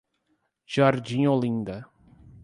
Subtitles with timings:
[0.65, 1.85] Jardim Olinda